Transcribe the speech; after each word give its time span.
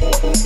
Thank 0.00 0.40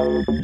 Yeah. 0.00 0.40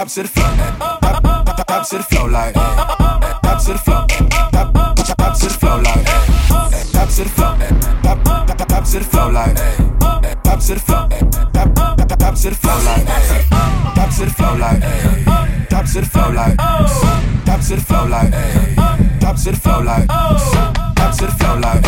tap 0.00 0.08
to 0.08 0.22
the 0.22 0.28
floor, 0.28 0.48
tap, 1.66 1.86
to 1.86 1.96
the 1.98 2.02
floor 2.02 2.30
like, 2.30 2.54
tap 2.54 3.60
to 3.60 3.72
the 3.72 3.78
floor, 3.78 4.06
tap, 4.08 4.72
to 4.72 5.44
the 5.44 5.56
floor 5.60 5.82
like, 5.82 6.04
tap 6.90 7.08
to 7.10 7.24
the 7.24 7.28
floor, 7.28 7.56
tap, 8.02 8.24
tap, 8.24 8.68
tap 8.68 8.84
to 8.84 8.98
the 8.98 9.04
floor 9.04 9.30
like, 9.30 9.54
tap 10.42 10.58
to 10.58 10.72
the 10.72 10.80
floor, 10.80 11.06
tap, 11.52 11.74
tap, 11.74 12.18
tap 12.18 12.34
to 12.34 12.48
the 12.48 12.56
floor 12.56 12.80
like, 12.80 13.04
tap 13.94 14.10
to 14.16 14.24
the 14.24 14.30
floor 14.30 14.56
like, 14.56 14.80
tap 15.68 15.84
to 15.84 16.00
the 16.00 16.06
floor 16.06 16.32
like, 16.32 16.56
tap 17.44 17.60
to 17.60 17.74
the 17.76 17.84
floor 17.84 18.08
like, 18.08 18.30
tap 19.20 19.36
to 19.36 19.50
the 19.50 19.56
floor 19.60 19.84
like, 19.84 20.06
tap 20.96 21.12
to 21.12 21.26
the 21.26 21.32
floor 21.36 21.60
like, 21.60 21.82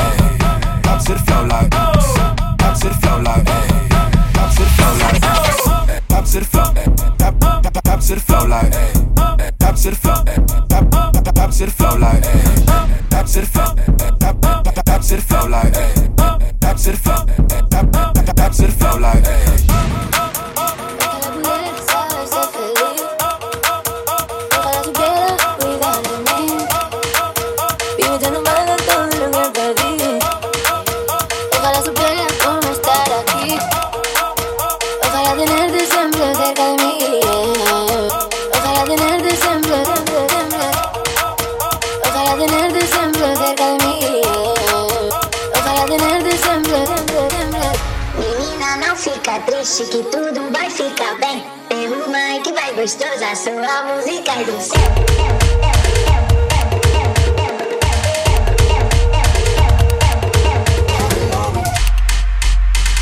tap 0.83 1.01
to 1.01 1.13
the 1.13 1.19
floor 1.19 1.47
like, 1.49 1.71
tap 1.71 2.77
to 2.77 2.89
the 2.89 2.95
floor 2.95 3.23
like, 3.23 3.45
tap 3.47 4.53
to 4.53 4.63
the 4.63 4.71
floor 4.77 4.99
like. 4.99 5.32
Top 6.23 6.31
to 6.31 6.39
the 6.39 6.45
floor. 6.45 6.73
Top, 7.19 8.01
to 8.01 8.15
the 8.15 8.21
floor 8.21 8.47
like. 8.47 8.71
Top 9.59 9.75
to 9.75 9.91
the 9.91 9.97
floor. 9.97 10.25
Top, 10.69 11.51
to 11.51 11.67
the 11.67 11.73
floor 11.73 11.99
like. 11.99 12.23
Top 13.11 13.27
to 13.27 13.41
the 13.41 13.47
floor. 13.47 13.75
Top, 14.21 15.03
to 15.03 15.17
the 15.17 15.23
floor 15.23 15.49
like. 15.49 15.73
Top 16.61 16.77
to 16.77 16.91
the 16.93 16.97
floor. 16.97 17.27
Top, 18.37 18.53
to 18.53 18.63
the 18.63 18.73
floor 18.73 19.01
like. 19.01 19.92
paso 53.33 53.51
a 53.51 53.97
música 53.97 54.43
y 54.43 54.45
dulce. 54.45 54.79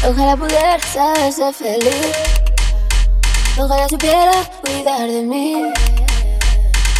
Ojalá 0.08 0.36
pudiera 0.36 0.78
saber 0.78 1.32
ser 1.32 1.52
feliz. 1.52 2.12
Ojalá 3.58 3.88
supiera 3.88 4.32
cuidar 4.60 5.08
de 5.08 5.22
mí. 5.22 5.72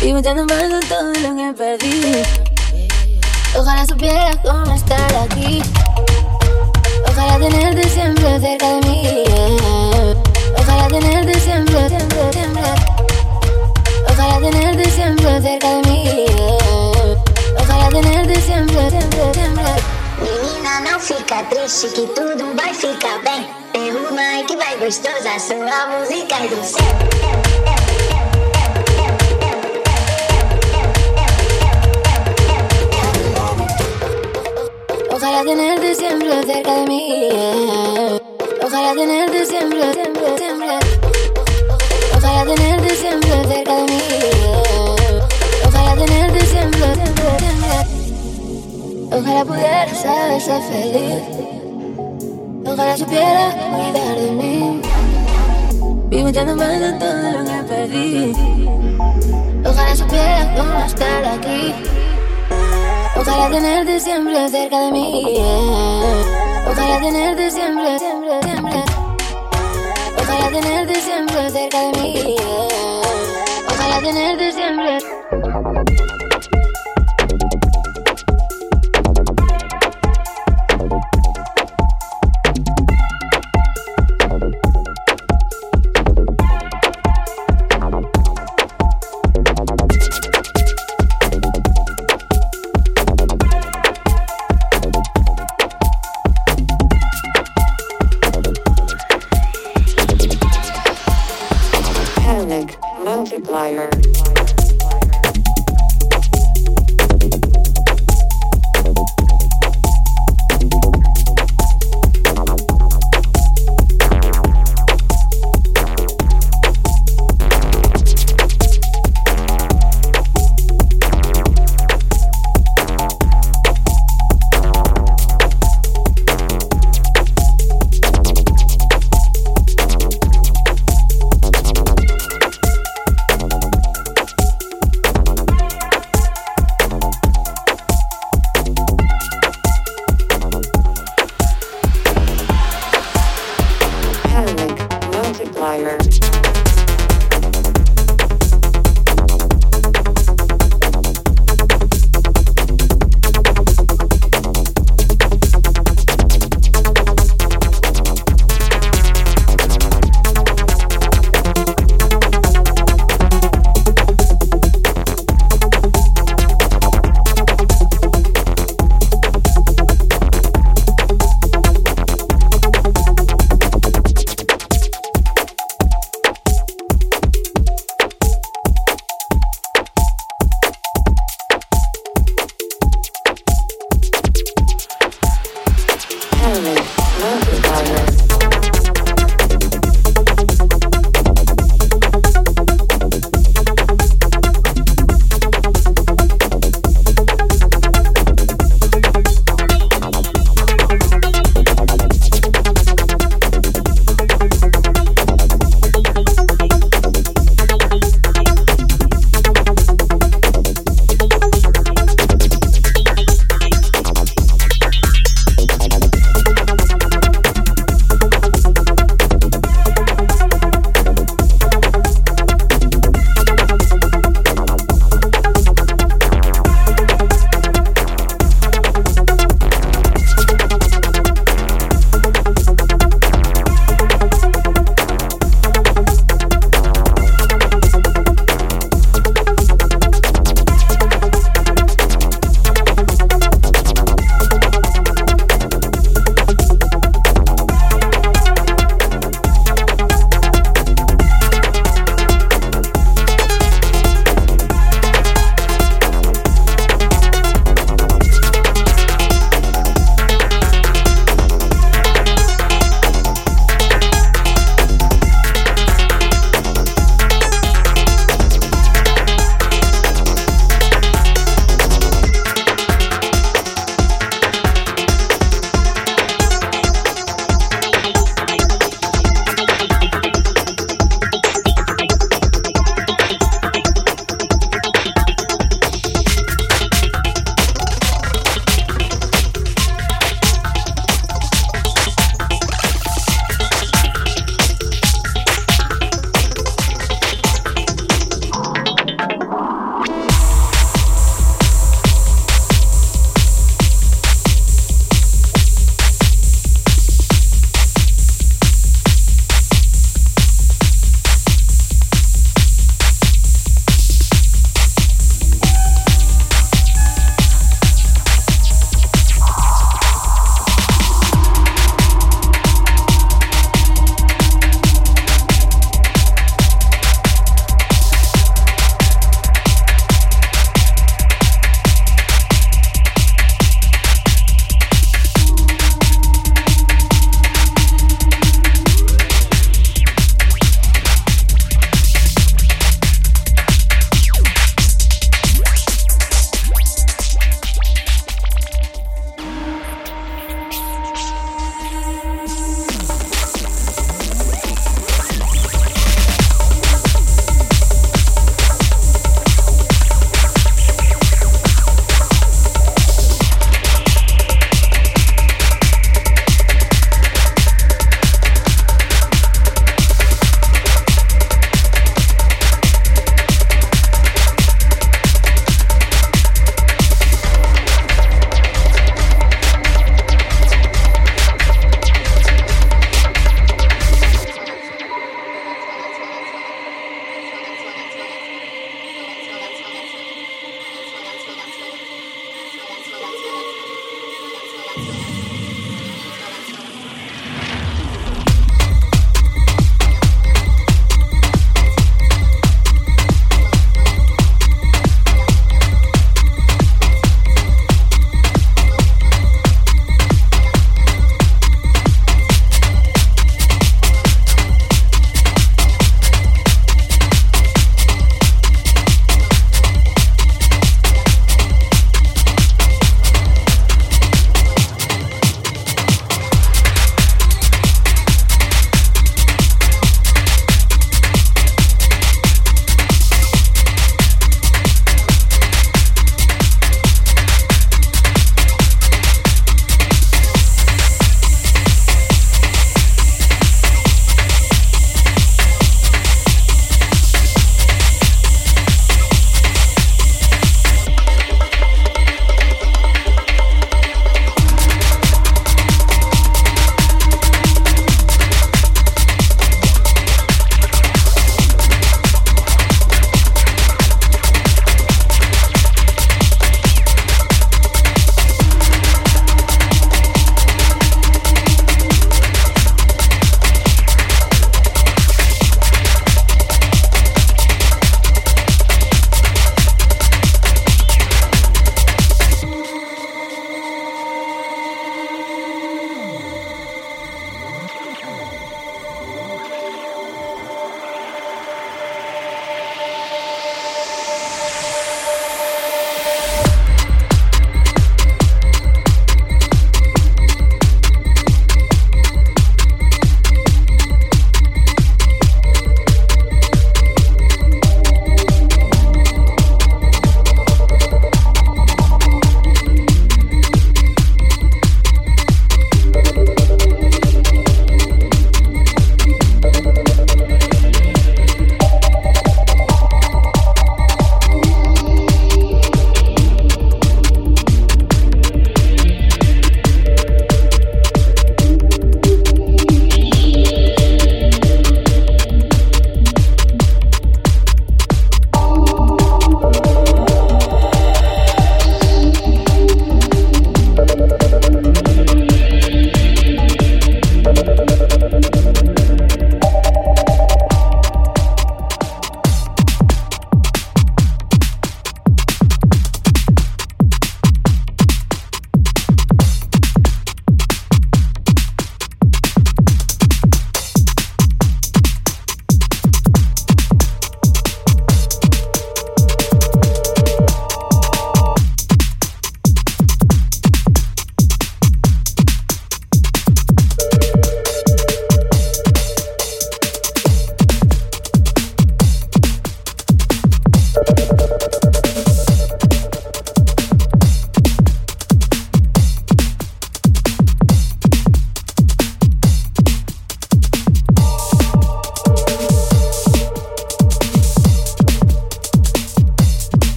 Y 0.00 0.12
metiendo 0.14 0.46
mano 0.46 0.80
todo 0.88 1.12
lo 1.12 1.36
que 1.36 1.52
perdí. 1.52 2.22
Ojalá 3.54 3.84
supiera 3.84 4.30
cómo 4.42 4.74
estar 4.74 5.14
aquí. 5.16 5.62
Ojalá 7.06 7.38
tenerte 7.38 7.88
siempre 7.90 8.40
cerca 8.40 8.68
de 8.68 8.88
mí. 8.88 9.24
Ojalá 10.56 10.88
tenerte 10.88 11.38
siempre, 11.40 11.88
siempre, 11.90 12.32
siempre. 12.32 12.97
Ojalá 14.28 14.50
tenerte 14.50 14.90
siempre 14.90 15.40
cerca 15.40 15.68
de 15.68 15.88
mim. 15.88 16.26
Ojalá 17.58 17.88
tenerte 17.88 18.40
siempre, 18.42 18.90
siempre, 18.90 19.32
siempre. 19.32 19.64
Menina, 20.20 20.80
não 20.82 21.00
fica 21.00 21.42
triste 21.44 21.88
que 21.88 22.06
tudo 22.08 22.54
vai 22.54 22.74
ficar 22.74 23.22
bem. 23.22 23.48
Derruma 23.72 24.44
que 24.46 24.54
vai 24.54 24.76
gostosa, 24.76 25.38
sua 25.38 25.86
música 25.86 26.44
é 26.44 26.48
do 26.48 26.62
céu. 26.62 26.84
Ojalá 35.10 35.42
tenerte 35.42 35.94
siempre 35.94 36.42
cerca 36.44 36.74
de 36.74 36.86
mí. 36.86 37.28
Ojalá 38.62 38.94
tenerte 38.94 39.46
siempre, 39.46 39.92
siempre, 39.94 40.36
siempre. 40.36 41.07
Ojalá 42.28 42.44
tenerte 42.54 42.94
siempre 42.94 43.30
cerca 43.46 43.74
de 43.74 43.82
mí. 43.84 44.02
Ojalá 45.66 45.94
tenerte 45.94 46.46
siempre, 46.46 46.94
siempre. 46.94 47.24
Ojalá 49.10 49.44
pudiera 49.46 49.94
saber 49.94 50.40
ser 50.40 50.62
feliz. 50.64 51.22
Ojalá 52.66 52.96
supiera 52.98 53.50
cuidar 53.70 54.16
de 54.16 54.30
mí. 54.32 54.82
Vivo 56.10 56.28
echando 56.28 56.54
más 56.54 56.78
de 56.78 56.92
todo 56.92 57.32
lo 57.32 57.44
que 57.46 57.62
perdí. 57.66 58.34
Ojalá 59.64 59.96
supiera 59.96 60.54
cómo 60.54 60.84
estar 60.84 61.24
aquí. 61.24 61.74
Ojalá 63.16 63.48
tenerte 63.48 64.00
siempre 64.00 64.48
cerca 64.50 64.80
de 64.80 64.92
mí. 64.92 65.38
Ojalá 66.70 67.00
tenerte 67.00 67.50
siempre, 67.50 67.98
siempre, 67.98 68.42
siempre. 68.42 68.87
Ojalá 70.48 70.62
tenerte 70.62 70.94
siempre 71.02 71.50
cerca 71.50 71.78
de 71.78 72.00
mí. 72.00 72.36
Ojalá 73.68 74.00
tenerte 74.00 74.52
siempre. 74.52 74.98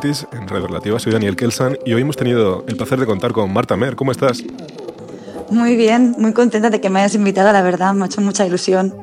En 0.00 0.46
Red 0.46 0.62
Relativa. 0.62 0.96
Soy 1.00 1.12
Daniel 1.12 1.34
Kelsan 1.34 1.76
y 1.84 1.92
hoy 1.92 2.02
hemos 2.02 2.16
tenido 2.16 2.64
el 2.68 2.76
placer 2.76 3.00
de 3.00 3.06
contar 3.06 3.32
con 3.32 3.52
Marta 3.52 3.76
Mer. 3.76 3.96
¿Cómo 3.96 4.12
estás? 4.12 4.44
Muy 5.50 5.74
bien, 5.74 6.14
muy 6.18 6.32
contenta 6.32 6.70
de 6.70 6.80
que 6.80 6.88
me 6.88 7.00
hayas 7.00 7.16
invitado, 7.16 7.52
la 7.52 7.62
verdad, 7.62 7.94
me 7.94 8.04
ha 8.04 8.06
hecho 8.06 8.20
mucha 8.20 8.46
ilusión. 8.46 8.94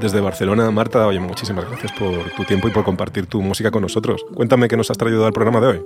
Desde 0.00 0.20
Barcelona, 0.20 0.68
Marta, 0.72 1.06
oye, 1.06 1.20
muchísimas 1.20 1.68
gracias 1.68 1.92
por 1.92 2.28
tu 2.36 2.42
tiempo 2.42 2.66
y 2.66 2.72
por 2.72 2.82
compartir 2.82 3.26
tu 3.26 3.40
música 3.40 3.70
con 3.70 3.82
nosotros. 3.82 4.24
Cuéntame 4.34 4.66
qué 4.66 4.76
nos 4.76 4.90
has 4.90 4.98
traído 4.98 5.24
al 5.26 5.32
programa 5.32 5.60
de 5.60 5.66
hoy. 5.68 5.84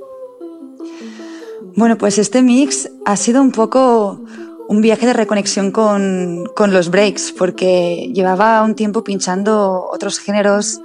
Bueno, 1.74 1.98
pues 1.98 2.16
este 2.16 2.40
mix 2.40 2.88
ha 3.04 3.16
sido 3.16 3.42
un 3.42 3.52
poco 3.52 4.22
un 4.68 4.80
viaje 4.80 5.04
de 5.04 5.12
reconexión 5.12 5.70
con, 5.70 6.46
con 6.56 6.72
los 6.72 6.90
breaks, 6.90 7.34
porque 7.36 8.10
llevaba 8.14 8.62
un 8.62 8.74
tiempo 8.74 9.04
pinchando 9.04 9.86
otros 9.92 10.18
géneros 10.18 10.80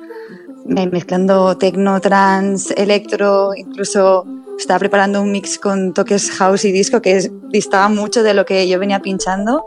mezclando 0.66 1.58
techno, 1.58 2.00
trance, 2.00 2.74
electro, 2.76 3.52
incluso 3.56 4.26
estaba 4.58 4.80
preparando 4.80 5.22
un 5.22 5.32
mix 5.32 5.58
con 5.58 5.94
toques 5.94 6.32
house 6.32 6.66
y 6.66 6.72
disco 6.72 7.02
que 7.02 7.32
distaba 7.50 7.90
mucho 7.90 8.24
de 8.24 8.34
lo 8.34 8.46
que 8.46 8.68
yo 8.68 8.80
venía 8.80 9.02
pinchando. 9.02 9.66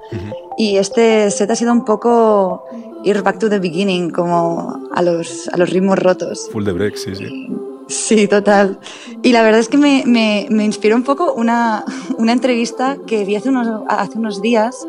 Y 0.56 0.76
este 0.76 1.30
set 1.30 1.50
ha 1.50 1.56
sido 1.56 1.72
un 1.72 1.84
poco 1.84 2.64
ir 3.04 3.22
back 3.22 3.38
to 3.38 3.50
the 3.50 3.58
beginning, 3.58 4.10
como 4.10 4.88
a 4.92 5.02
los, 5.02 5.48
a 5.48 5.56
los 5.56 5.70
ritmos 5.70 5.98
rotos. 5.98 6.48
Full 6.52 6.64
de 6.64 6.72
break, 6.72 6.96
sí, 6.96 7.14
sí. 7.14 7.48
Sí, 7.86 8.26
total. 8.28 8.78
Y 9.22 9.32
la 9.32 9.42
verdad 9.42 9.60
es 9.60 9.68
que 9.68 9.76
me, 9.76 10.04
me, 10.06 10.46
me 10.50 10.64
inspiró 10.64 10.96
un 10.96 11.02
poco 11.02 11.34
una, 11.34 11.84
una, 12.16 12.32
entrevista 12.32 12.96
que 13.06 13.24
vi 13.24 13.36
hace 13.36 13.50
unos, 13.50 13.82
hace 13.88 14.18
unos 14.18 14.40
días 14.40 14.86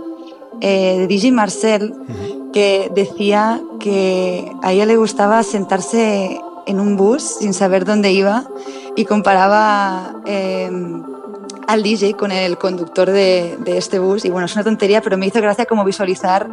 eh, 0.62 0.98
de 1.00 1.08
DJ 1.08 1.32
Marcel, 1.32 1.94
que 2.54 2.92
decía 2.94 3.62
que 3.80 4.52
a 4.64 4.72
ella 4.72 4.86
le 4.86 4.98
gustaba 4.98 5.44
sentarse 5.44 6.40
en 6.66 6.80
un 6.80 6.96
bus 6.96 7.22
sin 7.40 7.54
saber 7.54 7.86
dónde 7.86 8.12
iba 8.12 8.46
y 8.96 9.06
comparaba 9.06 10.22
em, 10.26 11.04
al 11.68 11.84
DJ 11.84 12.14
con 12.14 12.32
el 12.32 12.58
conductor 12.58 13.12
de, 13.12 13.58
este 13.66 14.00
bus. 14.00 14.26
Y 14.26 14.30
bueno, 14.30 14.46
es 14.46 14.56
una 14.56 14.64
tontería, 14.64 15.02
pero 15.02 15.18
me 15.18 15.28
hizo 15.28 15.42
gracia 15.42 15.66
como 15.66 15.84
visualizar 15.84 16.50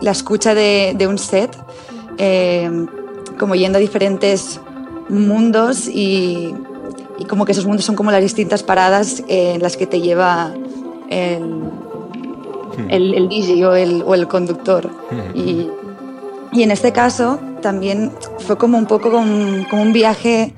la 0.00 0.10
escucha 0.10 0.54
de, 0.54 1.06
un 1.08 1.18
set, 1.18 1.56
em, 2.18 2.86
como 3.38 3.54
yendo 3.54 3.78
a 3.78 3.80
diferentes 3.80 4.60
mundos 5.08 5.88
y, 5.88 6.54
y, 7.18 7.24
como 7.24 7.44
que 7.44 7.52
esos 7.52 7.66
mundos 7.66 7.84
son 7.84 7.96
como 7.96 8.10
las 8.10 8.22
distintas 8.22 8.62
paradas 8.62 9.22
en 9.28 9.62
las 9.62 9.76
que 9.76 9.86
te 9.86 10.00
lleva 10.00 10.52
el, 11.10 11.70
El, 12.88 13.28
DJ 13.28 13.66
o 13.66 13.74
el, 13.74 14.02
o 14.02 14.14
el 14.14 14.28
conductor. 14.28 14.90
Y, 15.34 15.68
y, 16.52 16.62
en 16.62 16.70
este 16.70 16.92
caso 16.92 17.38
también 17.62 18.12
fue 18.38 18.56
como 18.56 18.78
un 18.78 18.86
poco 18.86 19.10
como, 19.10 19.82
un 19.82 19.92
viaje 19.92 20.54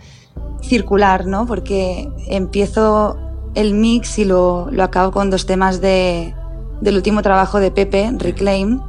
circular, 0.62 1.26
¿no? 1.26 1.46
Porque 1.46 2.08
empiezo 2.26 3.16
el 3.54 3.74
mix 3.74 4.18
y 4.18 4.24
lo, 4.24 4.68
lo 4.70 4.82
acabo 4.84 5.12
con 5.12 5.30
dos 5.30 5.46
temas 5.46 5.80
de, 5.80 6.34
del 6.80 6.96
último 6.96 7.22
trabajo 7.22 7.60
de 7.60 7.70
Pepe, 7.70 8.10
Reclaim. 8.16 8.80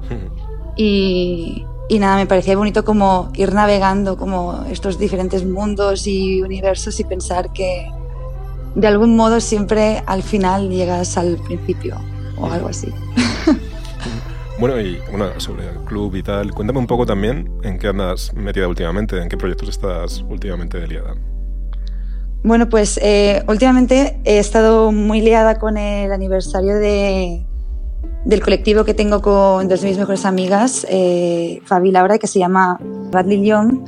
Y, 0.75 1.65
y 1.89 1.99
nada, 1.99 2.17
me 2.17 2.25
parecía 2.25 2.55
bonito 2.55 2.85
como 2.85 3.29
ir 3.35 3.53
navegando 3.53 4.17
como 4.17 4.63
estos 4.69 4.97
diferentes 4.97 5.45
mundos 5.45 6.07
y 6.07 6.41
universos 6.41 6.99
y 6.99 7.03
pensar 7.03 7.51
que 7.51 7.91
de 8.75 8.87
algún 8.87 9.15
modo 9.15 9.41
siempre 9.41 10.03
al 10.05 10.23
final 10.23 10.69
llegas 10.69 11.17
al 11.17 11.37
principio 11.37 11.97
o 12.39 12.45
algo 12.45 12.69
así. 12.69 12.93
Bueno, 14.59 14.77
y 14.81 14.99
bueno, 15.09 15.39
sobre 15.39 15.69
el 15.69 15.77
club 15.85 16.15
y 16.15 16.21
tal, 16.21 16.53
cuéntame 16.53 16.79
un 16.79 16.87
poco 16.87 17.05
también 17.05 17.49
en 17.63 17.79
qué 17.79 17.87
andas 17.87 18.33
metida 18.33 18.67
últimamente, 18.67 19.17
en 19.17 19.29
qué 19.29 19.37
proyectos 19.37 19.69
estás 19.69 20.21
últimamente 20.27 20.85
liada. 20.85 21.15
Bueno, 22.43 22.67
pues 22.67 22.99
eh, 23.01 23.41
últimamente 23.47 24.19
he 24.25 24.37
estado 24.37 24.91
muy 24.91 25.21
liada 25.21 25.59
con 25.59 25.77
el 25.77 26.11
aniversario 26.11 26.75
de, 26.75 27.45
del 28.25 28.41
colectivo 28.41 28.83
que 28.83 28.93
tengo 28.93 29.21
con 29.21 29.69
dos 29.69 29.79
de 29.79 29.87
mis 29.87 29.97
mejores 29.97 30.25
amigas, 30.25 30.85
eh, 30.89 31.61
Fabi 31.63 31.87
y 31.87 31.91
Laura, 31.93 32.17
que 32.17 32.27
se 32.27 32.39
llama 32.39 32.77
Bradley 33.11 33.45
Young 33.45 33.79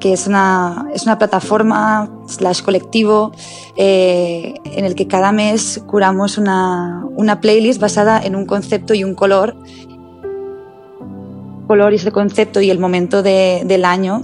que 0.00 0.12
es 0.12 0.26
una, 0.26 0.86
es 0.94 1.04
una 1.04 1.18
plataforma 1.18 2.10
slash 2.26 2.62
colectivo 2.62 3.32
eh, 3.76 4.54
en 4.64 4.84
el 4.84 4.94
que 4.94 5.08
cada 5.08 5.32
mes 5.32 5.82
curamos 5.86 6.38
una, 6.38 7.04
una, 7.16 7.40
playlist 7.40 7.80
basada 7.80 8.20
en 8.20 8.36
un 8.36 8.46
concepto 8.46 8.94
y 8.94 9.04
un 9.04 9.14
color 9.14 9.56
color 11.68 11.92
y 11.92 11.96
ese 11.96 12.10
concepto 12.10 12.60
y 12.60 12.70
el 12.70 12.80
momento 12.80 13.22
de, 13.22 13.62
del 13.64 13.84
año, 13.84 14.22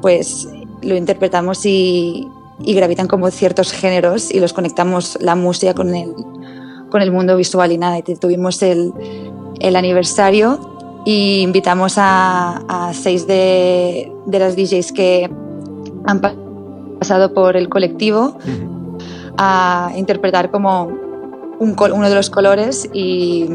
pues 0.00 0.48
lo 0.82 0.94
interpretamos 0.94 1.66
y, 1.66 2.28
y, 2.62 2.74
gravitan 2.74 3.08
como 3.08 3.30
ciertos 3.30 3.72
géneros 3.72 4.30
y 4.30 4.38
los 4.38 4.52
conectamos 4.52 5.18
la 5.20 5.34
música 5.34 5.74
con 5.74 5.92
el, 5.94 6.14
con 6.90 7.02
el 7.02 7.10
mundo 7.10 7.36
visual 7.36 7.72
y 7.72 7.78
nada. 7.78 7.98
Y 7.98 8.02
tuvimos 8.02 8.62
el, 8.62 8.92
el 9.58 9.74
aniversario 9.74 10.81
y 11.04 11.40
invitamos 11.40 11.94
a, 11.96 12.90
seis 12.92 13.26
de, 13.26 14.12
las 14.30 14.56
DJs 14.56 14.92
que 14.92 15.30
han 16.06 16.20
pasado 16.98 17.34
por 17.34 17.56
el 17.56 17.68
colectivo 17.68 18.38
a 19.38 19.92
interpretar 19.96 20.50
como 20.50 20.84
un, 21.58 21.76
uno 21.78 22.08
de 22.08 22.14
los 22.14 22.30
colores 22.30 22.88
y, 22.92 23.48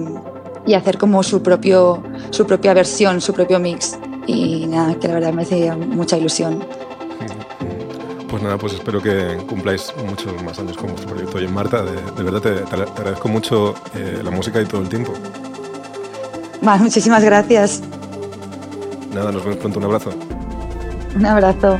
y, 0.65 0.73
hacer 0.73 0.97
como 0.97 1.23
su, 1.23 1.41
propio, 1.41 2.03
su 2.31 2.45
propia 2.45 2.73
versión, 2.73 3.21
su 3.21 3.33
propio 3.33 3.59
mix. 3.59 3.97
Y 4.25 4.65
nada, 4.67 4.95
que 4.95 5.07
la 5.07 5.15
verdad 5.15 5.33
me 5.33 5.43
hacía 5.43 5.75
mucha 5.75 6.17
ilusión. 6.17 6.63
Pues 8.29 8.43
nada, 8.43 8.57
pues 8.57 8.73
espero 8.73 9.01
que 9.01 9.37
cumpláis 9.47 9.93
muchos 10.05 10.43
más 10.43 10.59
años 10.59 10.75
con 10.75 10.87
vuestro 10.87 11.09
proyecto. 11.09 11.39
Y 11.41 11.47
Marta, 11.47 11.83
de, 11.83 12.23
verdad 12.23 12.41
te, 12.41 12.51
te, 12.51 12.75
agradezco 12.75 13.29
mucho 13.29 13.73
eh, 13.95 14.19
la 14.21 14.31
música 14.31 14.61
y 14.61 14.65
todo 14.65 14.81
el 14.81 14.89
tiempo. 14.89 15.13
Vale, 16.61 16.83
muchísimas 16.83 17.23
gracias. 17.23 17.81
Nada, 19.13 19.31
nos 19.31 19.43
vemos 19.43 19.57
pronto. 19.57 19.79
Un 19.79 19.85
abrazo. 19.85 20.09
Un 21.15 21.25
abrazo. 21.25 21.79